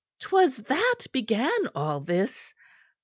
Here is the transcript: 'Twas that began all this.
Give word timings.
'Twas 0.17 0.55
that 0.55 0.97
began 1.11 1.67
all 1.75 1.99
this. 1.99 2.55